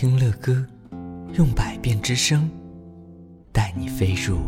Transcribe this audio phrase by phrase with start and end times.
[0.00, 0.66] 听乐歌，
[1.34, 2.50] 用百变之声
[3.52, 4.38] 带你飞入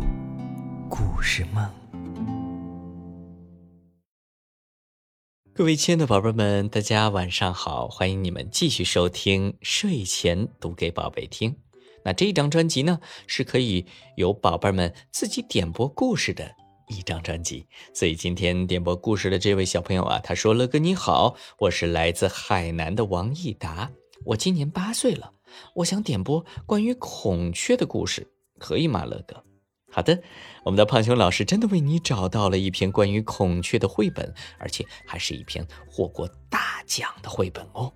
[0.89, 1.69] 故事梦。
[5.53, 7.87] 各位亲爱的宝贝们，大家晚上好！
[7.87, 11.55] 欢迎你们继续收听睡前读给宝贝听。
[12.03, 13.85] 那这一张专辑呢，是可以
[14.17, 16.49] 由宝贝们自己点播故事的
[16.87, 17.67] 一张专辑。
[17.93, 23.91] 所以今天点播故事的这位小朋友啊，他说：“乐哥你好，我是来自海南的王益达。”
[24.25, 25.33] 我今年八岁了，
[25.75, 28.27] 我想点播关于孔雀的故事，
[28.59, 29.43] 可以吗，乐哥？
[29.91, 30.23] 好的，
[30.63, 37.93] 我们的胖熊老师真的为你找到了一篇关于孔雀的绘本，而且还是一篇获过大奖的绘本哦。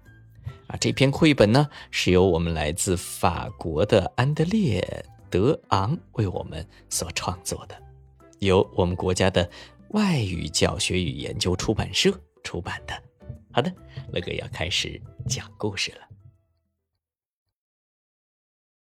[0.68, 7.76] 啊，这篇绘本呢是由我们来自法国的安德烈·德昂为我们所创作的，
[8.40, 9.50] 由我们国家的
[9.90, 12.94] 外语教学与研究出版社出版的。
[13.52, 13.74] 好的，
[14.12, 16.07] 乐哥要开始讲故事了。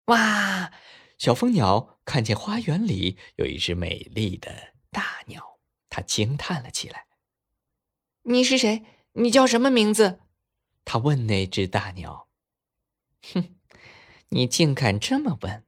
[0.05, 0.71] 哇！
[1.17, 7.05] 小蜂鸟看见花园里有一只美丽的大鸟，它惊叹了起来。
[8.23, 8.83] “你是谁？
[9.13, 10.19] 你叫什么名字？”
[10.83, 12.27] 它问那只大鸟。
[13.33, 13.55] “哼，
[14.29, 15.63] 你竟敢这么问！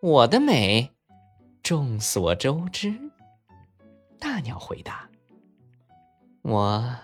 [0.00, 0.92] 我的美，
[1.60, 3.10] 众所周知。”
[4.20, 5.10] 大鸟回答。
[6.42, 6.96] “我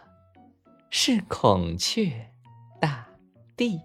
[0.90, 2.32] 是孔雀
[2.80, 3.08] 大
[3.56, 3.80] 帝。”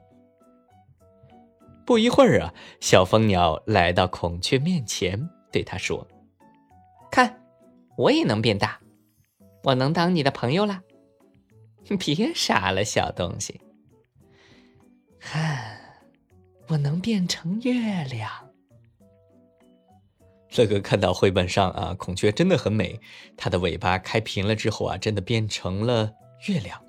[1.86, 6.08] 不一会儿啊，小蜂鸟来到孔雀面前，对它说
[7.12, 7.42] ：“看，
[7.98, 8.80] 我也能变大，
[9.64, 10.81] 我能当你的朋友啦！
[12.00, 13.59] 别傻了，小东西。
[15.20, 15.78] 看，
[16.70, 18.31] 我能变成月亮。”
[20.56, 23.00] 乐哥看到绘本上啊，孔雀真的很美，
[23.36, 26.14] 它的尾巴开平了之后啊，真的变成了
[26.48, 26.80] 月亮。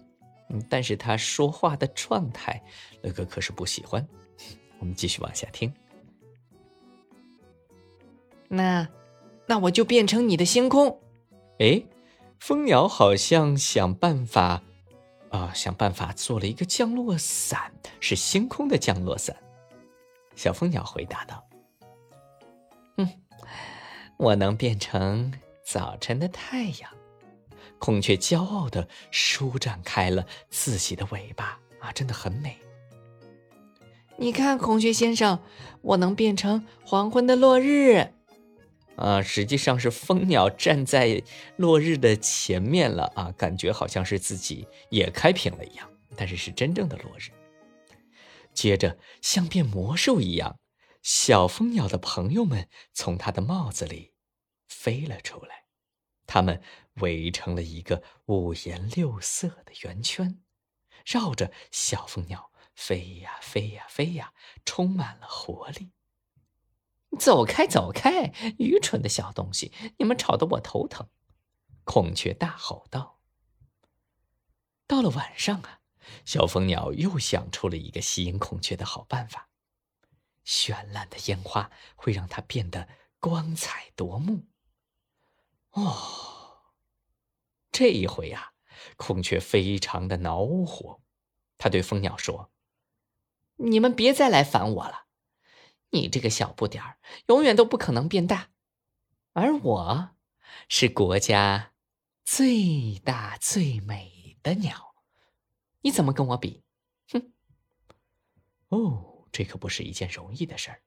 [0.50, 2.62] 嗯，但是它说话的状态，
[3.02, 4.06] 乐哥可是不喜欢。
[4.78, 5.72] 我们继续往下听。
[8.48, 8.88] 那，
[9.46, 11.00] 那我就变成你的星空。
[11.58, 11.82] 哎，
[12.38, 14.62] 蜂鸟好像想办法，
[15.30, 19.36] 啊，想办法做了一个降落伞，是星空的降落伞。
[20.36, 21.46] 小蜂鸟回答道
[22.98, 23.08] ：“嗯，
[24.18, 25.32] 我能变成
[25.64, 26.90] 早晨的太阳。”
[27.78, 32.56] 孔雀骄傲的舒展开了自己的尾巴，啊，真的很美。
[34.16, 35.40] 你看，孔雀先生，
[35.82, 38.12] 我能变成黄昏的落日。
[38.96, 41.20] 啊，实际上是蜂鸟站在
[41.56, 47.32] 落日的前面了啊，感觉好像是自己也开屏了一样，但是是真正的落日。
[48.52, 50.60] 接着，像变魔术一样，
[51.02, 54.12] 小蜂鸟的朋友们从它的帽子里
[54.68, 55.64] 飞了出来，
[56.24, 56.62] 它们
[57.00, 60.38] 围成了一个五颜六色的圆圈，
[61.04, 62.52] 绕着小蜂鸟。
[62.74, 64.32] 飞呀飞呀飞呀，
[64.64, 65.92] 充满了活力。
[67.18, 69.72] 走开，走开，愚蠢的小东西！
[69.98, 71.08] 你们吵得我头疼。
[71.84, 73.20] 孔雀大吼道。
[74.86, 75.80] 到了晚上啊，
[76.24, 79.48] 小蜂鸟又想出了一个吸引孔雀的好办法。
[80.44, 82.88] 绚烂的烟花会让它变得
[83.20, 84.48] 光彩夺目。
[85.70, 86.72] 哦，
[87.70, 88.54] 这一回啊，
[88.96, 91.00] 孔雀非常的恼火，
[91.56, 92.50] 他对蜂鸟说。
[93.56, 95.06] 你们别再来烦我了！
[95.90, 96.98] 你这个小不点儿，
[97.28, 98.50] 永远都不可能变大。
[99.32, 100.10] 而我，
[100.68, 101.72] 是国家
[102.24, 104.96] 最大最美的鸟，
[105.82, 106.64] 你怎么跟我比？
[107.12, 107.32] 哼！
[108.70, 110.82] 哦，这可不是一件容易的事儿。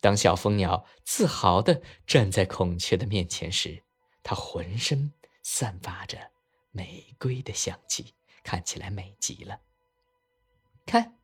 [0.00, 3.84] 当小蜂鸟自豪的站在孔雀的面前时，
[4.24, 5.12] 它浑身
[5.42, 6.32] 散发着
[6.72, 9.60] 玫瑰的香气，看起来美极了。
[10.84, 11.19] 看。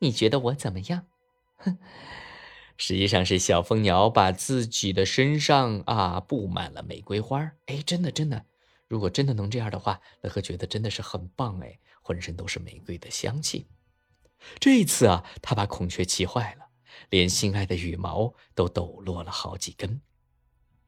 [0.00, 1.06] 你觉得我怎么样？
[1.56, 1.78] 哼，
[2.76, 8.46] 实际上是小蜂鸟把自己的身上啊布满了玫瑰花哎，真的真的，
[8.88, 13.68] 如果真的能这样的话，乐呵觉得真的是很棒哎，浑身都是玫瑰的香气。
[14.58, 16.70] 这一次啊，他把孔雀气坏了，
[17.10, 20.00] 连心爱的羽毛都抖落了好几根。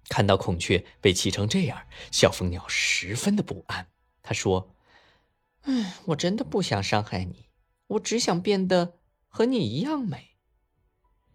[0.08, 3.88] 看到孔雀被气成这样，小蜂鸟十分的不安。
[4.22, 4.74] 他说
[5.64, 7.50] ：“哎，我真的不想伤害你，
[7.88, 8.94] 我只想变得……”
[9.32, 10.36] 和你一样美。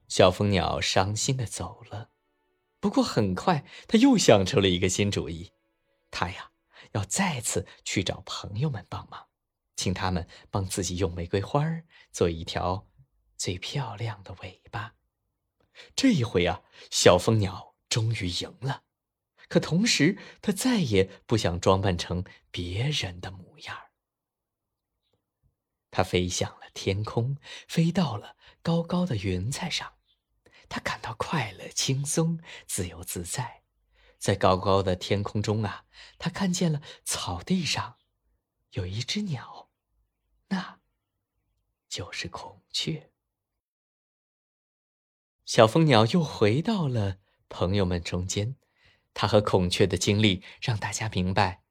[0.08, 2.12] 小蜂鸟伤心的走了，
[2.80, 5.52] 不过很快他又想出了一个新主意，
[6.12, 6.52] 他呀
[6.92, 9.28] 要再次去找朋友们帮忙，
[9.76, 11.66] 请他们帮自己用玫瑰花
[12.12, 12.88] 做一条
[13.36, 14.94] 最漂亮的尾巴。
[15.96, 16.62] 这一回啊，
[16.92, 18.84] 小蜂鸟终于赢了，
[19.50, 23.87] 可同时他再也不想装扮成别人的模样。
[25.98, 29.96] 它飞向了天空，飞到了高高的云彩上，
[30.70, 33.64] 它感到快乐、轻松、自由自在。
[34.20, 35.86] 在高高的天空中啊，
[36.20, 37.98] 他看见了草地上
[38.74, 39.72] 有一只鸟，
[40.50, 40.82] 那
[41.90, 43.10] 就是孔雀。
[45.46, 47.18] 小蜂鸟又回到了
[47.50, 48.56] 朋友们中间，
[49.16, 51.64] 它和孔雀的经历让大家明白，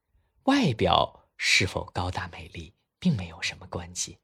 [0.47, 4.19] 外表是否高大美丽并没有什么关系。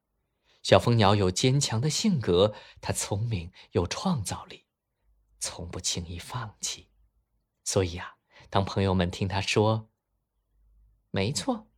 [0.63, 4.67] 小蜂鸟有坚强的性格，它聪明有创造力，
[5.41, 6.91] 从不轻易放弃。
[7.65, 8.17] 所以啊，
[8.49, 9.91] 当朋友们听他说
[11.11, 11.69] ：“没错，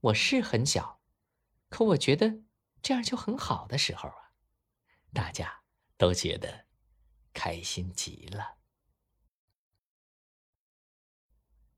[0.00, 1.00] 我是很小，
[1.68, 2.42] 可我觉得
[2.82, 4.32] 这样就很好的时候啊，
[5.12, 5.62] 大家
[5.96, 6.66] 都觉得
[7.32, 8.56] 开心极了。”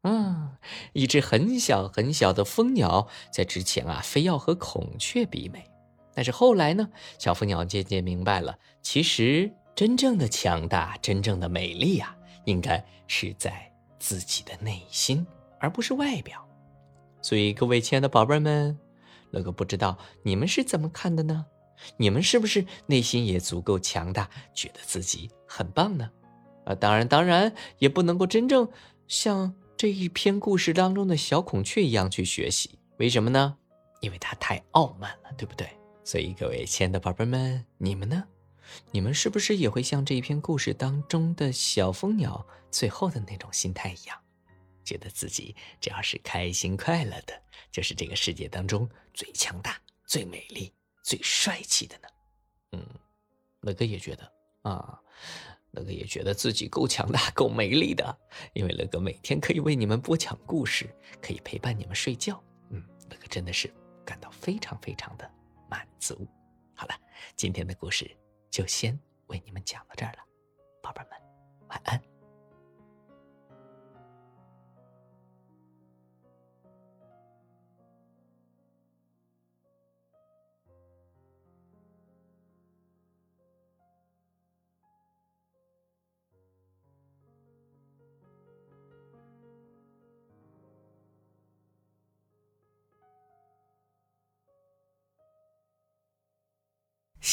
[0.08, 0.56] 嗯，
[0.93, 5.69] 一只很小很小的蜂鸟在之前啊，非要和孔雀比美。
[6.14, 6.88] 但是后来呢，
[7.19, 13.69] 小蜂鸟渐渐明白了，其实真正的强大、真正的美丽啊，应该是在
[13.99, 15.26] 自己的内心，
[15.58, 16.47] 而不是外表。
[17.20, 18.79] 所以，各位亲爱的宝贝们，
[19.32, 21.44] 乐哥不知道你们是怎么看的呢？
[21.97, 26.08] 你们是不是内心也足够强大，觉得自己很棒呢？
[26.64, 28.69] 啊，当然，当然也不能够真正
[29.08, 32.78] 像这一篇故事当中的小孔雀一样去学习。
[32.96, 33.58] 为什么呢？
[34.00, 35.69] 因为它太傲慢了，对不对？
[36.02, 38.25] 所以，各位亲爱的宝贝们，你们呢？
[38.90, 44.19] 你们是不是也会像这一篇故事当中的小蜂鸟最后的那种心态一样，
[44.82, 47.34] 觉得自己只要是开心快乐的，
[47.70, 50.72] 就是这个世界当中最强大、最美丽、
[51.02, 52.08] 最帅气的呢？
[52.72, 52.87] 嗯，
[53.61, 54.32] 乐哥也觉得
[54.62, 54.99] 啊，
[55.76, 58.19] 乐哥也觉得自己够强大、 够美丽的，
[58.55, 60.88] 因为乐哥每天可以为你们播讲故事，
[61.23, 62.43] 可以陪伴你们睡觉。
[62.70, 63.73] 嗯，乐哥真的是
[64.05, 65.31] 感到非常非常的。
[65.69, 66.26] 满足。
[66.75, 66.94] 好了，
[67.34, 68.08] 今天的故事
[68.50, 70.19] 就先为你们讲到这儿了，
[70.81, 71.11] 宝贝们，
[71.69, 72.06] 晚安。